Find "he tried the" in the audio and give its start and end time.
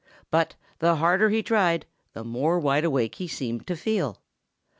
1.29-2.23